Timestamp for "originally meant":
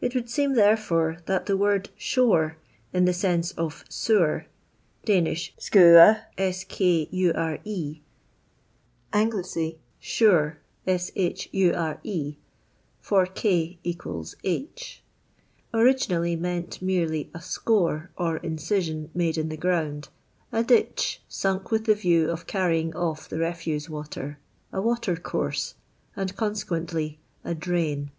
15.74-16.80